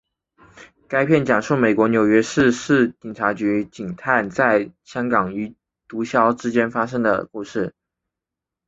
[0.87, 2.51] 该片讲述美国纽约市
[2.99, 5.55] 警察局警探在香港与
[5.87, 7.75] 毒枭之间发生的故事。